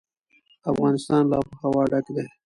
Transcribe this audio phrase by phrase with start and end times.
[0.71, 2.25] افغانستان له آب وهوا ډک دی.